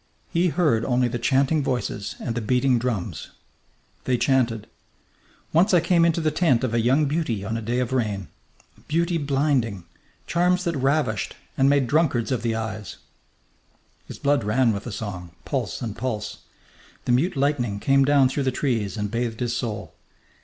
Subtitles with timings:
[0.33, 3.29] He heard only the chanting voices and the beating drums.
[4.03, 4.65] _Once
[5.75, 8.27] I came into the tent of a young beauty on a day of rain....
[8.87, 9.83] Beauty blinding....
[10.25, 12.97] Charms that ravished and made drunkards of the eyes...._
[14.07, 16.39] His blood ran with the song, pulse and pulse.
[17.05, 19.93] The mute lightning came down through the trees and bathed his soul.